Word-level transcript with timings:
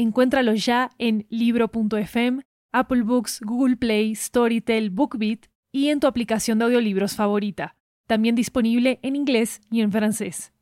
Encuéntralo 0.00 0.54
ya 0.54 0.88
en 0.96 1.26
libro.fm, 1.28 2.40
Apple 2.72 3.02
Books, 3.02 3.38
Google 3.42 3.76
Play, 3.76 4.14
Storytel, 4.14 4.88
BookBeat 4.88 5.40
y 5.72 5.88
en 5.88 6.00
tu 6.00 6.06
aplicación 6.06 6.58
de 6.58 6.64
audiolibros 6.64 7.14
favorita. 7.14 7.76
También 8.06 8.34
disponible 8.34 8.98
en 9.02 9.14
inglés 9.14 9.60
y 9.70 9.82
en 9.82 9.92
francés. 9.92 10.52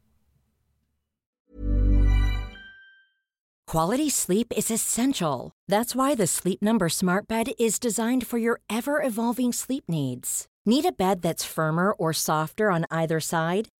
Quality 3.69 4.11
sleep 4.11 4.53
is 4.57 4.73
essential. 4.73 5.53
That's 5.69 5.95
why 5.95 6.17
the 6.17 6.27
Sleep 6.27 6.61
Number 6.61 6.89
Smart 6.89 7.29
Bed 7.29 7.53
is 7.61 7.79
designed 7.79 8.27
for 8.27 8.39
your 8.39 8.61
ever 8.69 9.01
evolving 9.01 9.53
sleep 9.53 9.85
needs. 9.87 10.49
Need 10.67 10.85
a 10.85 10.91
bed 10.91 11.23
that's 11.23 11.45
firmer 11.45 11.93
or 11.93 12.13
softer 12.13 12.73
on 12.73 12.87
either 12.91 13.21
side? 13.21 13.69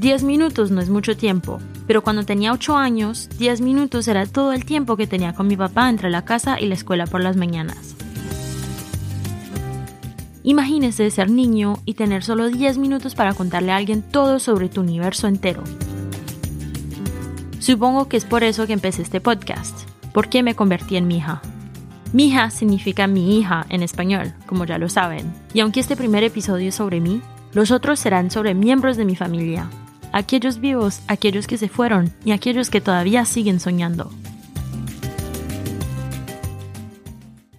Diez 0.00 0.22
minutos 0.22 0.70
no 0.70 0.80
es 0.80 0.88
mucho 0.88 1.14
tiempo, 1.14 1.60
pero 1.86 2.02
cuando 2.02 2.24
tenía 2.24 2.54
8 2.54 2.74
años, 2.74 3.28
10 3.36 3.60
minutos 3.60 4.08
era 4.08 4.24
todo 4.24 4.54
el 4.54 4.64
tiempo 4.64 4.96
que 4.96 5.06
tenía 5.06 5.34
con 5.34 5.46
mi 5.46 5.58
papá 5.58 5.90
entre 5.90 6.08
la 6.08 6.24
casa 6.24 6.58
y 6.58 6.64
la 6.68 6.74
escuela 6.74 7.06
por 7.06 7.22
las 7.22 7.36
mañanas. 7.36 7.94
Imagínese 10.42 11.10
ser 11.10 11.30
niño 11.30 11.80
y 11.84 11.92
tener 11.94 12.24
solo 12.24 12.48
10 12.48 12.78
minutos 12.78 13.14
para 13.14 13.34
contarle 13.34 13.72
a 13.72 13.76
alguien 13.76 14.00
todo 14.00 14.38
sobre 14.38 14.70
tu 14.70 14.80
universo 14.80 15.28
entero. 15.28 15.62
Supongo 17.58 18.08
que 18.08 18.16
es 18.16 18.24
por 18.24 18.42
eso 18.42 18.66
que 18.66 18.72
empecé 18.72 19.02
este 19.02 19.20
podcast, 19.20 19.80
porque 20.14 20.42
me 20.42 20.54
convertí 20.54 20.96
en 20.96 21.08
mi 21.08 21.18
hija. 21.18 21.42
Mija 22.14 22.48
significa 22.48 23.06
mi 23.06 23.38
hija 23.38 23.66
en 23.68 23.82
español, 23.82 24.32
como 24.46 24.64
ya 24.64 24.78
lo 24.78 24.88
saben, 24.88 25.30
y 25.52 25.60
aunque 25.60 25.80
este 25.80 25.94
primer 25.94 26.24
episodio 26.24 26.70
es 26.70 26.74
sobre 26.76 27.02
mí, 27.02 27.20
los 27.52 27.70
otros 27.70 28.00
serán 28.00 28.30
sobre 28.30 28.54
miembros 28.54 28.96
de 28.96 29.04
mi 29.04 29.14
familia, 29.14 29.68
aquellos 30.12 30.60
vivos, 30.60 31.00
aquellos 31.08 31.46
que 31.46 31.58
se 31.58 31.68
fueron 31.68 32.12
y 32.24 32.32
aquellos 32.32 32.70
que 32.70 32.80
todavía 32.80 33.24
siguen 33.24 33.60
soñando. 33.60 34.10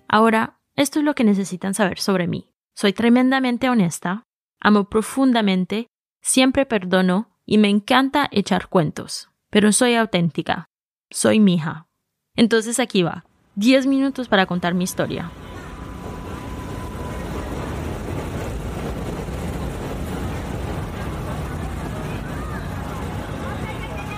Ahora, 0.07 0.59
esto 0.75 0.99
es 0.99 1.05
lo 1.05 1.15
que 1.15 1.23
necesitan 1.23 1.73
saber 1.73 1.99
sobre 1.99 2.27
mí. 2.27 2.53
Soy 2.75 2.93
tremendamente 2.93 3.69
honesta, 3.69 4.23
amo 4.59 4.89
profundamente, 4.89 5.87
siempre 6.21 6.65
perdono 6.65 7.37
y 7.45 7.57
me 7.57 7.69
encanta 7.69 8.27
echar 8.31 8.67
cuentos. 8.67 9.29
Pero 9.49 9.71
soy 9.71 9.95
auténtica. 9.95 10.69
Soy 11.09 11.39
mi 11.39 11.55
hija. 11.55 11.87
Entonces 12.35 12.79
aquí 12.79 13.03
va. 13.03 13.25
10 13.55 13.87
minutos 13.87 14.29
para 14.29 14.45
contar 14.45 14.73
mi 14.73 14.85
historia. 14.85 15.29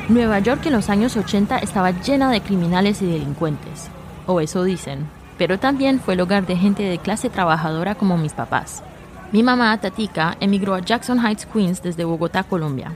Nueva 0.09 0.39
York 0.39 0.65
en 0.65 0.73
los 0.73 0.89
años 0.89 1.15
80 1.15 1.59
estaba 1.59 1.91
llena 1.91 2.29
de 2.29 2.41
criminales 2.41 3.01
y 3.01 3.05
delincuentes, 3.05 3.87
o 4.27 4.41
eso 4.41 4.65
dicen, 4.65 5.07
pero 5.37 5.59
también 5.59 6.01
fue 6.01 6.15
el 6.15 6.21
hogar 6.21 6.45
de 6.45 6.57
gente 6.57 6.83
de 6.83 6.97
clase 6.97 7.29
trabajadora 7.29 7.95
como 7.95 8.17
mis 8.17 8.33
papás. 8.33 8.83
Mi 9.31 9.43
mamá, 9.43 9.75
Tatika, 9.79 10.35
emigró 10.41 10.75
a 10.75 10.81
Jackson 10.81 11.25
Heights, 11.25 11.45
Queens 11.45 11.81
desde 11.81 12.03
Bogotá, 12.03 12.43
Colombia. 12.43 12.91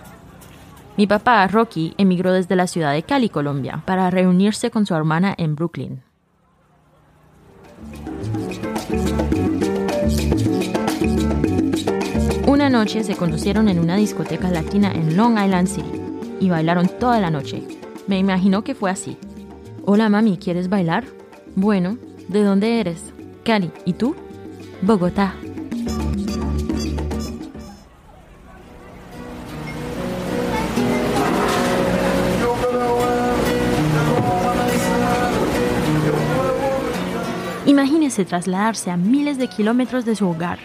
Mi 0.97 1.07
papá, 1.07 1.47
Rocky, 1.47 1.93
emigró 1.97 2.33
desde 2.33 2.57
la 2.57 2.67
ciudad 2.67 2.91
de 2.91 3.03
Cali, 3.03 3.29
Colombia, 3.29 3.81
para 3.85 4.09
reunirse 4.09 4.69
con 4.69 4.85
su 4.85 4.93
hermana 4.93 5.33
en 5.37 5.55
Brooklyn. 5.55 6.01
Una 12.45 12.69
noche 12.69 13.03
se 13.05 13.15
conocieron 13.15 13.69
en 13.69 13.79
una 13.79 13.95
discoteca 13.95 14.51
latina 14.51 14.91
en 14.91 15.15
Long 15.15 15.39
Island 15.39 15.67
City 15.67 16.06
y 16.39 16.49
bailaron 16.49 16.87
toda 16.99 17.19
la 17.19 17.29
noche. 17.29 17.63
Me 18.07 18.17
imagino 18.19 18.63
que 18.63 18.75
fue 18.75 18.91
así. 18.91 19.17
Hola 19.85 20.09
mami, 20.09 20.37
¿quieres 20.37 20.69
bailar? 20.69 21.05
Bueno, 21.55 21.97
¿de 22.27 22.43
dónde 22.43 22.79
eres? 22.79 23.13
Cali. 23.43 23.71
¿Y 23.85 23.93
tú? 23.93 24.15
Bogotá. 24.81 25.33
Imagínese 37.65 38.25
trasladarse 38.25 38.91
a 38.91 38.97
miles 38.97 39.37
de 39.37 39.47
kilómetros 39.49 40.05
de 40.05 40.15
su 40.15 40.27
hogar, 40.27 40.59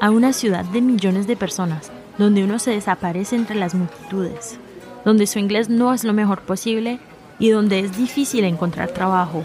a 0.00 0.10
una 0.10 0.32
ciudad 0.32 0.64
de 0.64 0.80
millones 0.80 1.26
de 1.26 1.36
personas, 1.36 1.90
donde 2.16 2.44
uno 2.44 2.58
se 2.58 2.70
desaparece 2.70 3.36
entre 3.36 3.56
las 3.56 3.74
multitudes, 3.74 4.58
donde 5.04 5.26
su 5.26 5.38
inglés 5.38 5.68
no 5.68 5.92
es 5.92 6.04
lo 6.04 6.12
mejor 6.12 6.42
posible 6.42 6.98
y 7.38 7.50
donde 7.50 7.80
es 7.80 7.96
difícil 7.96 8.44
encontrar 8.44 8.90
trabajo. 8.90 9.44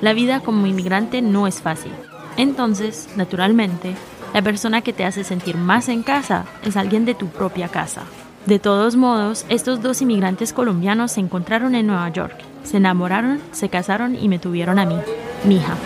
La 0.00 0.12
vida 0.12 0.40
como 0.40 0.66
inmigrante 0.66 1.22
no 1.22 1.46
es 1.46 1.60
fácil. 1.60 1.92
Entonces, 2.36 3.08
naturalmente, 3.16 3.94
la 4.34 4.42
persona 4.42 4.82
que 4.82 4.92
te 4.92 5.04
hace 5.04 5.24
sentir 5.24 5.56
más 5.56 5.88
en 5.88 6.02
casa 6.02 6.44
es 6.64 6.76
alguien 6.76 7.04
de 7.04 7.14
tu 7.14 7.26
propia 7.28 7.68
casa. 7.68 8.02
De 8.46 8.58
todos 8.58 8.96
modos, 8.96 9.44
estos 9.48 9.82
dos 9.82 10.00
inmigrantes 10.00 10.52
colombianos 10.52 11.12
se 11.12 11.20
encontraron 11.20 11.74
en 11.74 11.86
Nueva 11.86 12.08
York, 12.10 12.36
se 12.62 12.78
enamoraron, 12.78 13.40
se 13.52 13.68
casaron 13.68 14.14
y 14.14 14.28
me 14.28 14.38
tuvieron 14.38 14.78
a 14.78 14.86
mí, 14.86 14.96
mi 15.44 15.56
hija. 15.56 15.76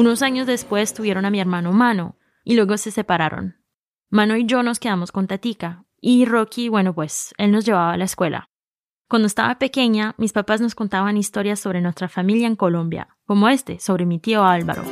Unos 0.00 0.22
años 0.22 0.46
después 0.46 0.94
tuvieron 0.94 1.26
a 1.26 1.30
mi 1.30 1.40
hermano 1.40 1.72
Mano 1.72 2.16
y 2.42 2.54
luego 2.54 2.78
se 2.78 2.90
separaron. 2.90 3.56
Mano 4.08 4.34
y 4.34 4.46
yo 4.46 4.62
nos 4.62 4.80
quedamos 4.80 5.12
con 5.12 5.26
Tatica 5.26 5.84
y 6.00 6.24
Rocky, 6.24 6.70
bueno, 6.70 6.94
pues 6.94 7.34
él 7.36 7.52
nos 7.52 7.66
llevaba 7.66 7.92
a 7.92 7.96
la 7.98 8.06
escuela. 8.06 8.48
Cuando 9.10 9.26
estaba 9.26 9.58
pequeña, 9.58 10.14
mis 10.16 10.32
papás 10.32 10.62
nos 10.62 10.74
contaban 10.74 11.18
historias 11.18 11.60
sobre 11.60 11.82
nuestra 11.82 12.08
familia 12.08 12.46
en 12.46 12.56
Colombia, 12.56 13.18
como 13.26 13.50
este, 13.50 13.78
sobre 13.78 14.06
mi 14.06 14.18
tío 14.18 14.42
Álvaro. 14.42 14.84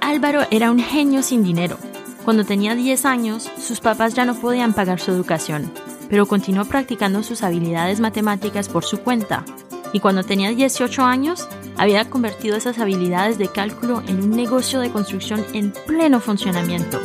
Álvaro 0.00 0.40
era 0.50 0.72
un 0.72 0.80
genio 0.80 1.22
sin 1.22 1.44
dinero. 1.44 1.78
Cuando 2.24 2.42
tenía 2.42 2.74
10 2.74 3.04
años, 3.04 3.48
sus 3.58 3.78
papás 3.78 4.14
ya 4.14 4.24
no 4.24 4.34
podían 4.34 4.72
pagar 4.72 4.98
su 4.98 5.12
educación, 5.12 5.72
pero 6.10 6.26
continuó 6.26 6.64
practicando 6.64 7.22
sus 7.22 7.44
habilidades 7.44 8.00
matemáticas 8.00 8.68
por 8.68 8.82
su 8.82 8.98
cuenta 8.98 9.44
y 9.94 10.00
cuando 10.00 10.24
tenía 10.24 10.50
18 10.50 11.04
años 11.04 11.48
había 11.76 12.10
convertido 12.10 12.56
esas 12.56 12.80
habilidades 12.80 13.38
de 13.38 13.46
cálculo 13.46 14.02
en 14.08 14.24
un 14.24 14.30
negocio 14.30 14.80
de 14.80 14.90
construcción 14.90 15.42
en 15.54 15.72
pleno 15.86 16.18
funcionamiento. 16.18 17.00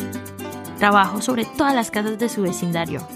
Trabajó 0.80 1.22
sobre 1.22 1.46
todas 1.46 1.76
las 1.76 1.92
casas 1.92 2.18
de 2.18 2.30
su 2.30 2.42
vecindario. 2.42 3.08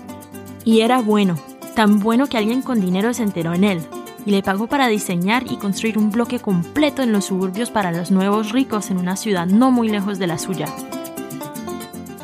Y 0.64 0.82
era 0.82 1.02
bueno, 1.02 1.36
tan 1.76 2.00
bueno 2.00 2.28
que 2.28 2.38
alguien 2.38 2.62
con 2.62 2.80
dinero 2.80 3.16
se 3.16 3.24
enteró 3.24 3.56
en 3.56 3.64
él 3.64 3.82
y 4.28 4.32
le 4.32 4.44
pagó 4.44 4.68
para 4.68 4.88
diseñar 4.88 5.52
y 5.52 5.58
construir 5.58 5.98
un 5.98 6.12
bloque 6.12 6.38
completo 6.38 7.02
en 7.02 7.12
los 7.12 7.26
suburbios 7.26 7.72
para 7.72 7.92
los 7.92 8.12
nuevos 8.12 8.52
ricos 8.52 8.92
en 8.92 9.00
una 9.00 9.16
ciudad 9.16 9.48
no 9.48 9.72
muy 9.72 9.90
lejos 9.90 10.20
de 10.20 10.28
la 10.28 10.38
suya. 10.38 10.68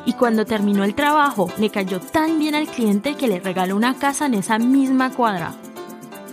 Y 0.05 0.13
cuando 0.13 0.45
terminó 0.45 0.83
el 0.83 0.93
trabajo, 0.93 1.49
le 1.57 1.71
cayó 1.71 1.99
tan 1.99 2.37
bien 2.37 2.53
al 2.53 2.67
cliente 2.67 3.15
que 3.15 3.27
le 3.27 3.39
regaló 3.39 3.75
una 3.75 3.95
casa 3.95 4.27
en 4.27 4.35
esa 4.35 4.59
misma 4.59 5.11
cuadra, 5.11 5.55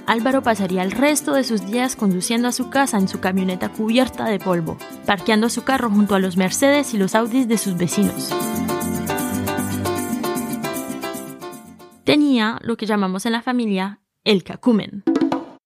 Álvaro 0.07 0.43
pasaría 0.43 0.85
el 0.85 0.93
resto 0.93 1.33
de 1.33 1.43
sus 1.43 1.67
días 1.67 1.97
conduciendo 1.97 2.47
a 2.47 2.53
su 2.53 2.71
casa 2.71 2.97
en 2.97 3.09
su 3.09 3.19
camioneta 3.19 3.71
cubierta 3.71 4.25
de 4.27 4.39
polvo, 4.39 4.79
parqueando 5.05 5.49
su 5.49 5.65
carro 5.65 5.91
junto 5.91 6.15
a 6.15 6.21
los 6.21 6.37
Mercedes 6.37 6.95
y 6.95 6.99
los 6.99 7.17
Audis 7.17 7.49
de 7.49 7.59
sus 7.59 7.77
vecinos. 7.77 8.33
Tenía 12.05 12.61
lo 12.63 12.77
que 12.77 12.87
llamamos 12.87 13.27
en 13.27 13.33
la 13.33 13.43
familia 13.43 14.01
el 14.23 14.45
cacumen. 14.45 15.03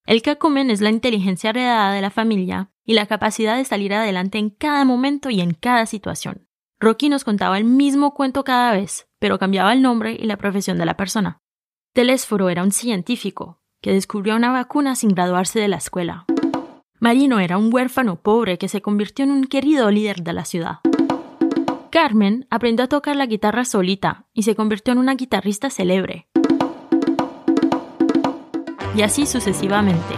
El 0.07 0.23
cacumen 0.23 0.71
es 0.71 0.81
la 0.81 0.89
inteligencia 0.89 1.51
heredada 1.51 1.93
de 1.93 2.01
la 2.01 2.11
familia 2.11 2.71
y 2.87 2.95
la 2.95 3.07
capacidad 3.07 3.57
de 3.57 3.67
salir 3.67 3.93
adelante 3.93 4.39
en 4.39 4.49
cada 4.49 4.87
momento 4.87 5.29
y 5.29 5.43
en 5.43 5.53
cada 5.53 5.85
situación. 5.85 6.49
Rocky 6.81 7.11
nos 7.11 7.25
contaba 7.25 7.59
el 7.59 7.65
mismo 7.65 8.15
cuento 8.15 8.43
cada 8.43 8.73
vez, 8.73 9.07
pero 9.19 9.39
cambiaba 9.39 9.75
el 9.75 9.83
nombre 9.83 10.17
y 10.19 10.25
la 10.25 10.39
profesión 10.39 10.79
de 10.79 10.87
la 10.87 10.97
persona. 10.97 11.43
Telésforo 11.93 12.49
era 12.49 12.63
un 12.63 12.73
científico, 12.73 13.60
que 13.81 13.93
descubrió 13.93 14.37
una 14.37 14.53
vacuna 14.53 14.95
sin 14.95 15.11
graduarse 15.11 15.61
de 15.61 15.69
la 15.69 15.77
escuela. 15.77 16.25
Marino 16.99 17.41
era 17.41 17.57
un 17.57 17.73
huérfano 17.73 18.17
pobre 18.17 18.59
que 18.59 18.69
se 18.69 18.83
convirtió 18.83 19.25
en 19.25 19.31
un 19.31 19.45
querido 19.45 19.91
líder 19.91 20.23
de 20.23 20.33
la 20.33 20.45
ciudad. 20.45 20.81
Carmen 21.91 22.47
aprendió 22.51 22.85
a 22.85 22.89
tocar 22.89 23.17
la 23.17 23.27
guitarra 23.27 23.65
solita 23.65 24.27
y 24.33 24.43
se 24.43 24.55
convirtió 24.55 24.93
en 24.93 24.99
una 24.99 25.15
guitarrista 25.15 25.71
célebre. 25.71 26.29
Y 28.95 29.03
así 29.03 29.27
sucesivamente. 29.27 30.15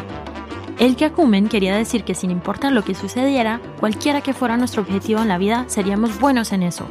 El 0.78 0.96
Kyakumen 0.96 1.48
quería 1.48 1.76
decir 1.76 2.02
que 2.02 2.14
sin 2.14 2.30
importar 2.30 2.72
lo 2.72 2.82
que 2.82 2.94
sucediera, 2.94 3.60
cualquiera 3.78 4.20
que 4.20 4.32
fuera 4.32 4.56
nuestro 4.56 4.82
objetivo 4.82 5.20
en 5.20 5.28
la 5.28 5.38
vida, 5.38 5.64
seríamos 5.68 6.18
buenos 6.18 6.52
en 6.52 6.64
eso. 6.64 6.86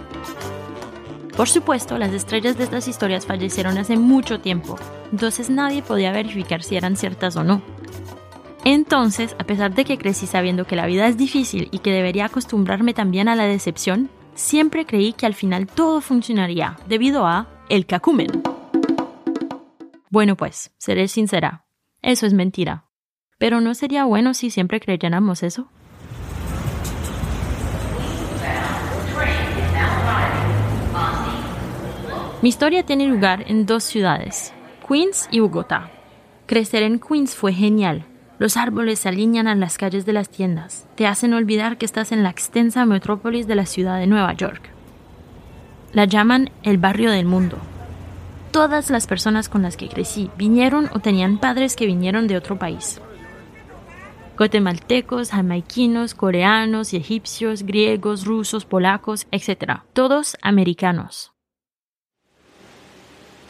Por 1.36 1.50
supuesto, 1.50 1.98
las 1.98 2.14
estrellas 2.14 2.58
de 2.58 2.66
estas 2.66 2.88
historias 2.88 3.26
fallecieron 3.26 3.78
hace 3.78 3.98
mucho 3.98 4.40
tiempo, 4.42 4.78
entonces 5.12 5.50
nadie 5.50 5.82
podía 5.82 6.12
verificar 6.12 6.62
si 6.62 6.76
eran 6.76 6.96
ciertas 6.96 7.36
o 7.36 7.44
no. 7.44 7.62
Entonces, 8.64 9.36
a 9.40 9.44
pesar 9.44 9.74
de 9.74 9.86
que 9.86 9.98
crecí 9.98 10.28
sabiendo 10.28 10.66
que 10.66 10.76
la 10.76 10.86
vida 10.86 11.08
es 11.08 11.18
difícil 11.18 11.70
y 11.72 11.80
que 11.80 11.92
debería 11.92 12.26
acostumbrarme 12.26 12.94
también 12.94 13.28
a 13.28 13.36
la 13.36 13.46
decepción, 13.46 14.10
siempre 14.36 14.86
creí 14.86 15.14
que 15.14 15.26
al 15.26 15.34
final 15.34 15.68
todo 15.68 16.02
funcionaría 16.02 16.78
debido 16.88 17.26
a 17.26 17.48
el 17.70 17.86
cacumen. 17.86 18.44
Bueno, 20.10 20.36
pues, 20.36 20.72
seré 20.78 21.08
sincera, 21.08 21.66
eso 22.02 22.26
es 22.26 22.34
mentira. 22.34 22.86
Pero 23.40 23.62
¿no 23.62 23.74
sería 23.74 24.06
bueno 24.06 24.34
si 24.34 24.52
siempre 24.52 24.80
creyéramos 24.80 25.42
eso? 25.42 25.70
Mi 32.42 32.50
historia 32.50 32.84
tiene 32.84 33.06
lugar 33.06 33.44
en 33.48 33.68
dos 33.68 33.84
ciudades, 33.84 34.52
Queens 34.88 35.28
y 35.30 35.42
Bogotá. 35.42 35.92
Crecer 36.48 36.82
en 36.82 37.00
Queens 37.00 37.36
fue 37.36 37.54
genial. 37.54 38.06
Los 38.40 38.58
árboles 38.58 38.98
se 38.98 39.10
alinean 39.10 39.48
a 39.48 39.54
las 39.54 39.78
calles 39.78 40.08
de 40.08 40.14
las 40.14 40.30
tiendas, 40.30 40.88
te 40.96 41.06
hacen 41.06 41.36
olvidar 41.36 41.78
que 41.78 41.86
estás 41.86 42.12
en 42.12 42.24
la 42.24 42.32
extensa 42.32 42.84
metrópolis 42.88 43.46
de 43.46 43.54
la 43.54 43.68
ciudad 43.68 44.00
de 44.00 44.08
Nueva 44.08 44.34
York. 44.34 44.72
La 45.94 46.06
llaman 46.06 46.50
el 46.64 46.80
barrio 46.80 47.12
del 47.12 47.28
mundo. 47.28 47.60
Todas 48.50 48.90
las 48.90 49.06
personas 49.06 49.48
con 49.48 49.62
las 49.62 49.78
que 49.78 49.88
crecí 49.88 50.32
vinieron 50.36 50.90
o 50.96 51.00
tenían 51.00 51.38
padres 51.38 51.76
que 51.76 51.86
vinieron 51.86 52.28
de 52.28 52.38
otro 52.38 52.58
país. 52.58 53.00
Guatemaltecos, 54.36 55.30
jamaiquinos, 55.30 56.16
coreanos 56.16 56.94
y 56.96 56.98
egipcios, 56.98 57.62
griegos, 57.62 58.26
rusos, 58.26 58.66
polacos, 58.66 59.28
etc. 59.30 59.82
Todos 59.94 60.38
americanos. 60.42 61.31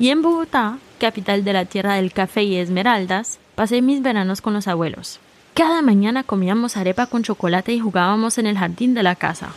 Y 0.01 0.09
en 0.09 0.24
Bogotá, 0.24 0.80
capital 1.00 1.44
de 1.44 1.53
la 1.53 1.65
tierra 1.65 1.94
del 1.94 2.12
café 2.12 2.42
y 2.42 2.56
esmeraldas, 2.56 3.38
pasé 3.53 3.83
mis 3.83 4.01
veranos 4.01 4.42
con 4.42 4.51
los 4.51 4.68
abuelos. 4.68 5.19
Cada 5.53 5.83
mañana 5.83 6.24
comíamos 6.24 6.75
arepa 6.75 7.06
con 7.06 7.21
chocolate 7.21 7.71
y 7.71 7.80
jugábamos 7.80 8.39
en 8.39 8.48
el 8.48 8.57
jardín 8.57 8.95
de 8.95 9.03
la 9.03 9.13
casa. 9.13 9.53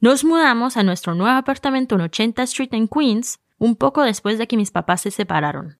Nos 0.00 0.24
mudamos 0.24 0.78
a 0.78 0.82
nuestro 0.82 1.14
nuevo 1.14 1.36
apartamento 1.36 1.96
en 1.96 2.00
80 2.00 2.42
Street 2.44 2.70
en 2.72 2.88
Queens 2.88 3.38
un 3.58 3.76
poco 3.76 4.02
después 4.02 4.38
de 4.38 4.46
que 4.46 4.56
mis 4.56 4.70
papás 4.70 5.02
se 5.02 5.10
separaron. 5.10 5.76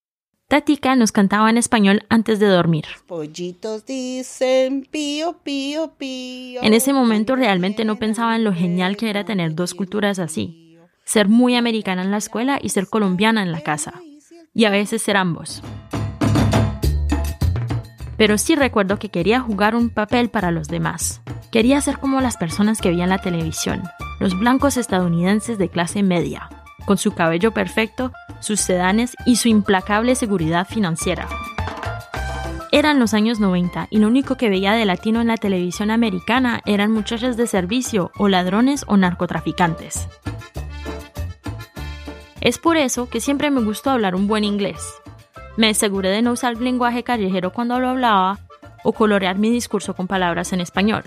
Tatica 0.48 0.94
nos 0.94 1.10
cantaba 1.10 1.48
en 1.48 1.56
español 1.56 2.04
antes 2.10 2.38
de 2.38 2.48
dormir. 2.48 2.84
Pollitos 3.06 3.86
dicen 3.86 4.86
pío, 4.90 5.38
pío, 5.42 5.94
pío. 5.96 6.62
En 6.62 6.74
ese 6.74 6.92
momento 6.92 7.34
realmente 7.34 7.86
no 7.86 7.96
pensaba 7.96 8.36
en 8.36 8.44
lo 8.44 8.52
genial 8.52 8.98
que 8.98 9.08
era 9.08 9.24
tener 9.24 9.54
dos 9.54 9.72
culturas 9.72 10.18
así 10.18 10.63
ser 11.04 11.28
muy 11.28 11.56
americana 11.56 12.02
en 12.02 12.10
la 12.10 12.16
escuela 12.16 12.58
y 12.60 12.70
ser 12.70 12.88
colombiana 12.88 13.42
en 13.42 13.52
la 13.52 13.60
casa. 13.60 13.94
Y 14.54 14.64
a 14.64 14.70
veces 14.70 15.02
ser 15.02 15.16
ambos. 15.16 15.62
Pero 18.16 18.38
sí 18.38 18.54
recuerdo 18.54 18.98
que 18.98 19.08
quería 19.08 19.40
jugar 19.40 19.74
un 19.74 19.90
papel 19.90 20.30
para 20.30 20.50
los 20.50 20.68
demás. 20.68 21.20
Quería 21.50 21.80
ser 21.80 21.98
como 21.98 22.20
las 22.20 22.36
personas 22.36 22.80
que 22.80 22.90
veían 22.90 23.08
la 23.08 23.18
televisión, 23.18 23.82
los 24.20 24.38
blancos 24.38 24.76
estadounidenses 24.76 25.58
de 25.58 25.68
clase 25.68 26.02
media, 26.02 26.48
con 26.86 26.98
su 26.98 27.12
cabello 27.12 27.52
perfecto, 27.52 28.12
sus 28.40 28.60
sedanes 28.60 29.16
y 29.26 29.36
su 29.36 29.48
implacable 29.48 30.14
seguridad 30.14 30.66
financiera. 30.66 31.28
Eran 32.72 32.98
los 32.98 33.14
años 33.14 33.38
90 33.38 33.86
y 33.90 33.98
lo 33.98 34.08
único 34.08 34.36
que 34.36 34.48
veía 34.48 34.72
de 34.72 34.84
latino 34.84 35.20
en 35.20 35.28
la 35.28 35.36
televisión 35.36 35.92
americana 35.92 36.60
eran 36.66 36.90
muchachas 36.90 37.36
de 37.36 37.46
servicio 37.46 38.10
o 38.16 38.26
ladrones 38.28 38.84
o 38.88 38.96
narcotraficantes. 38.96 40.08
Es 42.44 42.58
por 42.58 42.76
eso 42.76 43.08
que 43.08 43.22
siempre 43.22 43.50
me 43.50 43.62
gustó 43.62 43.88
hablar 43.88 44.14
un 44.14 44.28
buen 44.28 44.44
inglés. 44.44 45.00
Me 45.56 45.70
aseguré 45.70 46.10
de 46.10 46.20
no 46.20 46.32
usar 46.32 46.58
lenguaje 46.58 47.02
callejero 47.02 47.54
cuando 47.54 47.80
lo 47.80 47.88
hablaba 47.88 48.38
o 48.84 48.92
colorear 48.92 49.38
mi 49.38 49.50
discurso 49.50 49.94
con 49.94 50.06
palabras 50.06 50.52
en 50.52 50.60
español. 50.60 51.04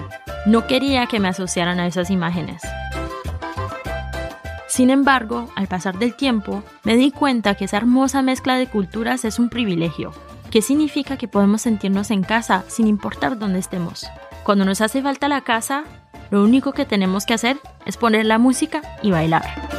No 0.47 0.65
quería 0.65 1.05
que 1.05 1.19
me 1.19 1.27
asociaran 1.27 1.79
a 1.79 1.85
esas 1.85 2.09
imágenes. 2.09 2.63
Sin 4.67 4.89
embargo, 4.89 5.47
al 5.55 5.67
pasar 5.67 5.99
del 5.99 6.15
tiempo, 6.15 6.63
me 6.83 6.97
di 6.97 7.11
cuenta 7.11 7.53
que 7.53 7.65
esa 7.65 7.77
hermosa 7.77 8.23
mezcla 8.23 8.55
de 8.55 8.65
culturas 8.65 9.23
es 9.23 9.37
un 9.37 9.49
privilegio, 9.49 10.13
que 10.49 10.63
significa 10.63 11.17
que 11.17 11.27
podemos 11.27 11.61
sentirnos 11.61 12.09
en 12.09 12.23
casa 12.23 12.63
sin 12.67 12.87
importar 12.87 13.37
dónde 13.37 13.59
estemos. 13.59 14.07
Cuando 14.43 14.65
nos 14.65 14.81
hace 14.81 15.03
falta 15.03 15.27
la 15.27 15.41
casa, 15.41 15.83
lo 16.31 16.43
único 16.43 16.71
que 16.71 16.85
tenemos 16.85 17.27
que 17.27 17.35
hacer 17.35 17.57
es 17.85 17.95
poner 17.95 18.25
la 18.25 18.39
música 18.39 18.81
y 19.03 19.11
bailar. 19.11 19.76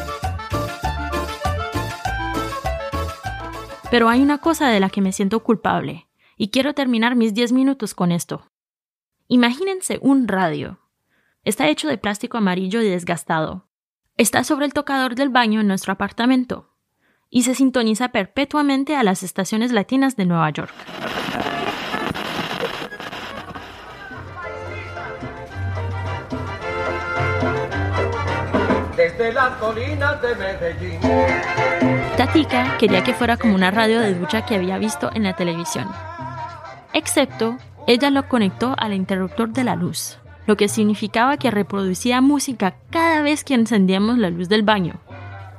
Pero 3.91 4.09
hay 4.09 4.23
una 4.23 4.39
cosa 4.39 4.69
de 4.69 4.81
la 4.81 4.91
que 4.91 5.01
me 5.01 5.13
siento 5.13 5.43
culpable, 5.43 6.09
y 6.37 6.51
quiero 6.51 6.75
terminar 6.75 7.17
mis 7.17 7.33
10 7.35 7.53
minutos 7.53 7.95
con 7.95 8.13
esto. 8.13 8.51
Imagínense 9.29 9.99
un 10.03 10.29
radio. 10.29 10.79
Está 11.45 11.69
hecho 11.69 11.89
de 11.89 11.99
plástico 11.99 12.37
amarillo 12.39 12.83
y 12.83 12.89
desgastado. 12.89 13.67
Está 14.17 14.45
sobre 14.45 14.67
el 14.67 14.73
tocador 14.73 15.15
del 15.15 15.31
baño 15.31 15.61
en 15.61 15.69
nuestro 15.69 15.93
apartamento 15.93 16.75
y 17.31 17.43
se 17.43 17.55
sintoniza 17.55 18.09
perpetuamente 18.09 18.97
a 18.97 19.03
las 19.03 19.23
estaciones 19.23 19.73
latinas 19.73 20.17
de 20.17 20.27
Nueva 20.27 20.51
York. 20.51 20.75
Desde 28.97 29.33
las 29.33 29.57
colinas 29.57 30.21
de 30.21 30.35
Medellín. 30.35 31.98
Tatica 32.19 32.77
quería 32.79 33.05
que 33.05 33.15
fuera 33.15 33.37
como 33.37 33.55
una 33.55 33.71
radio 33.71 34.01
de 34.01 34.13
ducha 34.13 34.45
que 34.45 34.57
había 34.57 34.77
visto 34.77 35.09
en 35.15 35.23
la 35.23 35.37
televisión. 35.37 35.87
Excepto, 36.93 37.57
ella 37.87 38.11
lo 38.11 38.29
conectó 38.29 38.75
al 38.77 38.93
interruptor 38.93 39.51
de 39.51 39.63
la 39.63 39.77
luz, 39.77 40.19
lo 40.45 40.57
que 40.57 40.67
significaba 40.67 41.37
que 41.37 41.53
reproducía 41.53 42.21
música 42.21 42.75
cada 42.91 43.23
vez 43.23 43.45
que 43.45 43.55
encendíamos 43.55 44.19
la 44.19 44.31
luz 44.31 44.49
del 44.49 44.65
baño. 44.65 44.95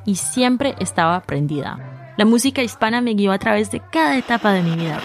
Y 0.06 0.16
siempre 0.16 0.76
estaba 0.82 1.22
prendida. 1.22 2.14
La 2.18 2.26
música 2.26 2.62
hispana 2.62 3.00
me 3.00 3.14
guió 3.14 3.32
a 3.32 3.40
través 3.40 3.72
de 3.72 3.80
cada 3.80 4.18
etapa 4.18 4.52
de 4.52 4.62
mi 4.62 4.76
vida. 4.76 5.00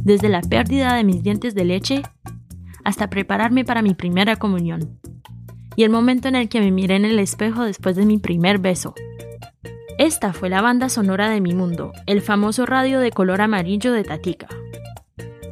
Desde 0.00 0.28
la 0.28 0.42
pérdida 0.42 0.94
de 0.94 1.02
mis 1.02 1.24
dientes 1.24 1.56
de 1.56 1.64
leche 1.64 2.02
hasta 2.84 3.10
prepararme 3.10 3.64
para 3.64 3.82
mi 3.82 3.94
primera 3.94 4.36
comunión 4.36 5.00
y 5.76 5.84
el 5.84 5.90
momento 5.90 6.28
en 6.28 6.34
el 6.34 6.48
que 6.48 6.60
me 6.60 6.70
miré 6.70 6.96
en 6.96 7.04
el 7.04 7.18
espejo 7.18 7.64
después 7.64 7.94
de 7.94 8.06
mi 8.06 8.18
primer 8.18 8.58
beso. 8.58 8.94
Esta 9.98 10.32
fue 10.32 10.48
la 10.48 10.60
banda 10.60 10.88
sonora 10.88 11.30
de 11.30 11.40
mi 11.40 11.54
mundo, 11.54 11.92
el 12.06 12.20
famoso 12.20 12.66
radio 12.66 12.98
de 13.00 13.10
color 13.10 13.40
amarillo 13.40 13.92
de 13.92 14.04
Tatica. 14.04 14.48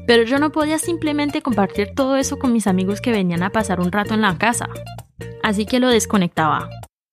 Pero 0.07 0.25
yo 0.25 0.38
no 0.38 0.52
podía 0.52 0.78
simplemente 0.78 1.40
compartir 1.40 1.95
todo 1.95 2.16
eso 2.16 2.38
con 2.38 2.52
mis 2.52 2.66
amigos 2.66 3.00
que 3.00 3.11
venían 3.11 3.43
a 3.43 3.50
pasar 3.50 3.81
un 3.81 3.93
rato 3.93 4.12
en 4.14 4.21
la 4.21 4.37
casa. 4.37 4.69
Así 5.43 5.64
que 5.64 5.81
lo 5.81 5.88
desconectaba, 5.88 6.69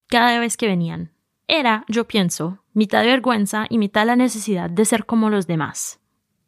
cada 0.07 0.39
vez 0.39 0.57
que 0.57 0.67
venían. 0.67 1.11
Era, 1.47 1.85
yo 1.87 2.05
pienso, 2.05 2.63
mitad 2.73 3.03
vergüenza 3.03 3.65
y 3.69 3.77
mitad 3.77 4.05
la 4.05 4.15
necesidad 4.15 4.69
de 4.69 4.85
ser 4.85 5.05
como 5.05 5.29
los 5.29 5.47
demás. 5.47 5.99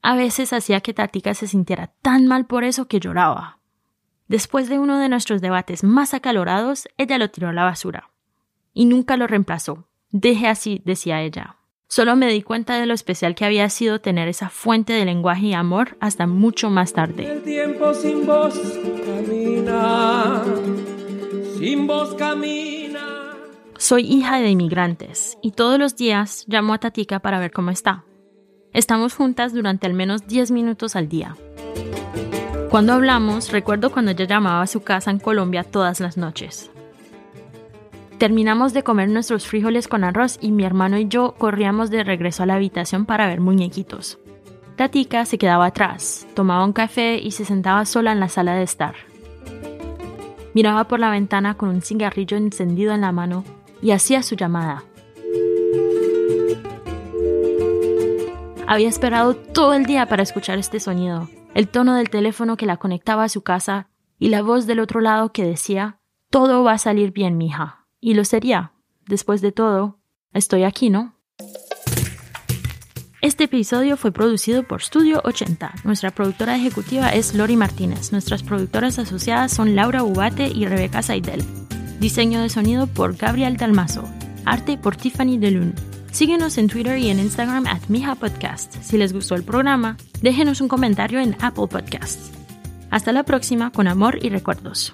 A 0.02 0.16
veces 0.16 0.52
hacía 0.52 0.82
que 0.82 0.94
Tatica 0.94 1.34
se 1.34 1.48
sintiera 1.48 1.94
tan 2.02 2.28
mal 2.28 2.46
por 2.46 2.66
eso 2.66 2.90
que 2.90 3.00
lloraba. 3.00 3.60
Después 4.28 4.70
de 4.70 4.80
uno 4.80 5.00
de 5.00 5.10
nuestros 5.10 5.42
debates 5.42 5.84
más 5.84 6.14
acalorados, 6.14 6.88
ella 6.98 7.18
lo 7.18 7.30
tiró 7.30 7.50
a 7.50 7.54
la 7.54 7.64
basura. 7.64 8.10
Y 8.74 8.86
nunca 8.86 9.18
lo 9.18 9.28
reemplazó. 9.28 9.88
Deje 10.12 10.48
así, 10.48 10.82
decía 10.86 11.22
ella. 11.22 11.58
Solo 11.88 12.16
me 12.16 12.28
di 12.28 12.42
cuenta 12.42 12.80
de 12.80 12.88
lo 12.88 12.94
especial 12.96 13.36
que 13.36 13.46
había 13.46 13.70
sido 13.70 14.02
tener 14.02 14.28
esa 14.28 14.50
fuente 14.50 14.94
de 14.94 15.06
lenguaje 15.06 15.48
y 15.48 15.54
amor 15.54 15.96
hasta 16.00 16.26
mucho 16.26 16.72
más 16.72 16.94
tarde. 16.94 17.32
El 17.32 17.44
tiempo 17.44 17.94
sin 17.94 18.26
voz 18.26 18.60
camina, 19.06 20.44
sin 21.60 21.86
voz 21.86 22.16
camina. 22.16 23.38
Soy 23.78 24.06
hija 24.06 24.40
de 24.40 24.50
inmigrantes 24.50 25.38
y 25.44 25.52
todos 25.52 25.78
los 25.78 25.96
días 25.96 26.46
llamo 26.48 26.74
a 26.74 26.80
Tatica 26.80 27.20
para 27.20 27.40
ver 27.40 27.52
cómo 27.52 27.70
está. 27.70 28.06
Estamos 28.72 29.14
juntas 29.14 29.54
durante 29.54 29.86
al 29.86 29.94
menos 29.94 30.26
10 30.26 30.50
minutos 30.50 30.96
al 30.96 31.10
día. 31.10 31.36
Cuando 32.74 32.94
hablamos, 32.94 33.52
recuerdo 33.52 33.92
cuando 33.92 34.10
ella 34.10 34.26
llamaba 34.26 34.64
a 34.64 34.66
su 34.66 34.82
casa 34.82 35.12
en 35.12 35.20
Colombia 35.20 35.64
todas 35.64 36.00
las 36.00 36.18
noches. 36.18 36.72
Terminamos 38.18 38.74
de 38.74 38.82
comer 38.82 39.10
nuestros 39.10 39.46
frijoles 39.46 39.88
con 39.88 40.04
arroz 40.04 40.40
y 40.42 40.52
mi 40.52 40.64
hermano 40.64 40.98
y 40.98 41.08
yo 41.08 41.36
corríamos 41.38 41.92
de 41.92 42.04
regreso 42.04 42.42
a 42.42 42.46
la 42.48 42.56
habitación 42.56 43.06
para 43.06 43.28
ver 43.28 43.42
muñequitos. 43.42 44.18
Tatica 44.76 45.26
se 45.26 45.38
quedaba 45.38 45.68
atrás, 45.68 46.26
tomaba 46.34 46.66
un 46.66 46.74
café 46.74 47.20
y 47.20 47.30
se 47.30 47.46
sentaba 47.46 47.86
sola 47.86 48.12
en 48.12 48.20
la 48.20 48.28
sala 48.28 48.56
de 48.56 48.64
estar. 48.64 48.96
Miraba 50.56 50.86
por 50.86 51.00
la 51.00 51.12
ventana 51.12 51.56
con 51.56 51.70
un 51.70 51.84
cigarrillo 51.84 52.38
encendido 52.38 52.92
en 52.96 53.02
la 53.02 53.12
mano 53.12 53.44
y 53.84 53.92
hacía 53.92 54.24
su 54.24 54.36
llamada. 54.36 54.84
Había 58.66 58.90
esperado 58.90 59.36
todo 59.36 59.76
el 59.76 59.86
día 59.86 60.08
para 60.08 60.24
escuchar 60.24 60.58
este 60.58 60.80
sonido, 60.80 61.30
el 61.54 61.68
tono 61.68 61.96
del 61.96 62.10
teléfono 62.10 62.58
que 62.58 62.66
la 62.66 62.78
conectaba 62.78 63.24
a 63.24 63.30
su 63.30 63.42
casa 63.42 63.90
y 64.20 64.30
la 64.30 64.42
voz 64.42 64.66
del 64.66 64.80
otro 64.80 65.02
lado 65.02 65.32
que 65.32 65.44
decía, 65.44 66.00
todo 66.30 66.64
va 66.64 66.74
a 66.74 66.78
salir 66.78 67.12
bien, 67.12 67.38
mija. 67.38 67.86
Y 68.00 68.16
lo 68.16 68.26
sería. 68.26 68.72
Después 69.06 69.42
de 69.42 69.52
todo, 69.52 70.00
estoy 70.34 70.64
aquí, 70.64 70.90
¿no? 70.90 71.14
Este 73.22 73.46
episodio 73.46 73.96
fue 73.96 74.12
producido 74.12 74.64
por 74.64 74.82
Studio 74.82 75.22
80. 75.24 75.76
Nuestra 75.86 76.12
productora 76.12 76.56
ejecutiva 76.56 77.10
es 77.10 77.36
Lori 77.36 77.56
Martínez. 77.56 78.12
Nuestras 78.12 78.44
productoras 78.44 79.00
asociadas 79.00 79.54
son 79.54 79.76
Laura 79.76 80.04
Ubate 80.04 80.48
y 80.48 80.66
Rebeca 80.66 81.02
Seidel. 81.02 81.44
Diseño 82.00 82.42
de 82.42 82.50
sonido 82.50 82.88
por 82.88 83.16
Gabriel 83.16 83.56
Dalmazo. 83.56 84.04
Arte 84.44 84.78
por 84.78 84.98
Tiffany 84.98 85.38
DeLune. 85.38 85.74
Síguenos 86.14 86.60
en 86.60 86.68
Twitter 86.68 87.00
y 87.00 87.10
en 87.10 87.18
Instagram 87.18 87.66
at 87.66 87.82
Mija 87.90 88.14
Podcast. 88.14 88.76
Si 88.84 89.00
les 89.00 89.14
gustó 89.14 89.34
el 89.34 89.44
programa, 89.44 89.98
déjenos 90.22 90.62
un 90.62 90.68
comentario 90.68 91.20
en 91.20 91.36
Apple 91.42 91.66
Podcasts. 91.68 92.32
Hasta 92.92 93.12
la 93.12 93.24
próxima 93.24 93.72
con 93.72 93.88
amor 93.88 94.24
y 94.24 94.30
recuerdos. 94.30 94.94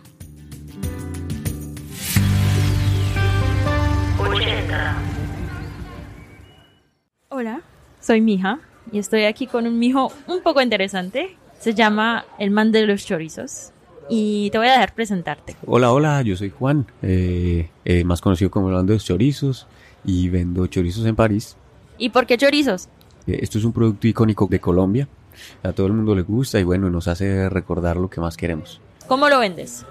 Hola, 7.27 7.63
soy 7.99 8.21
Mija 8.21 8.59
y 8.93 8.99
estoy 8.99 9.25
aquí 9.25 9.45
con 9.45 9.67
un 9.67 9.77
mijo 9.77 10.13
un 10.25 10.41
poco 10.41 10.61
interesante. 10.61 11.35
Se 11.59 11.73
llama 11.73 12.23
el 12.37 12.49
man 12.49 12.71
de 12.71 12.87
los 12.87 13.05
chorizos 13.05 13.73
y 14.09 14.49
te 14.49 14.57
voy 14.57 14.67
a 14.67 14.71
dejar 14.71 14.93
presentarte. 14.93 15.55
Hola, 15.65 15.91
hola, 15.91 16.21
yo 16.23 16.35
soy 16.35 16.49
Juan, 16.49 16.87
eh, 17.01 17.69
eh, 17.85 18.03
más 18.03 18.21
conocido 18.21 18.49
como 18.51 18.69
el 18.69 18.75
man 18.75 18.85
de 18.85 18.97
chorizos 18.97 19.67
y 20.03 20.29
vendo 20.29 20.65
chorizos 20.67 21.05
en 21.05 21.15
París. 21.15 21.55
¿Y 21.97 22.09
por 22.09 22.25
qué 22.25 22.37
chorizos? 22.37 22.89
Eh, 23.27 23.39
Esto 23.41 23.59
es 23.59 23.63
un 23.63 23.73
producto 23.73 24.07
icónico 24.07 24.47
de 24.47 24.59
Colombia. 24.59 25.07
A 25.63 25.71
todo 25.71 25.87
el 25.87 25.93
mundo 25.93 26.15
le 26.15 26.23
gusta 26.23 26.59
y 26.59 26.63
bueno, 26.63 26.89
nos 26.89 27.07
hace 27.07 27.47
recordar 27.49 27.97
lo 27.97 28.09
que 28.09 28.19
más 28.19 28.35
queremos. 28.35 28.81
¿Cómo 29.07 29.29
lo 29.29 29.39
vendes? 29.39 29.85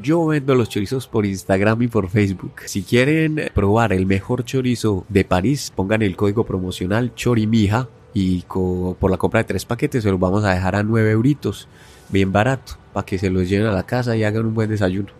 Yo 0.00 0.26
vendo 0.26 0.54
los 0.54 0.68
chorizos 0.68 1.08
por 1.08 1.26
Instagram 1.26 1.82
y 1.82 1.88
por 1.88 2.08
Facebook. 2.08 2.62
Si 2.66 2.82
quieren 2.82 3.50
probar 3.54 3.92
el 3.92 4.06
mejor 4.06 4.44
chorizo 4.44 5.04
de 5.08 5.24
París, 5.24 5.72
pongan 5.74 6.02
el 6.02 6.16
código 6.16 6.44
promocional 6.44 7.14
Chorimija 7.14 7.88
y 8.14 8.42
por 8.42 9.10
la 9.10 9.16
compra 9.16 9.40
de 9.40 9.44
tres 9.44 9.64
paquetes 9.64 10.02
se 10.02 10.10
los 10.10 10.20
vamos 10.20 10.44
a 10.44 10.50
dejar 10.50 10.76
a 10.76 10.82
9 10.82 11.10
euritos, 11.12 11.68
bien 12.12 12.32
barato, 12.32 12.74
para 12.92 13.06
que 13.06 13.18
se 13.18 13.30
los 13.30 13.48
lleven 13.48 13.66
a 13.66 13.72
la 13.72 13.84
casa 13.84 14.16
y 14.16 14.24
hagan 14.24 14.46
un 14.46 14.54
buen 14.54 14.70
desayuno. 14.70 15.19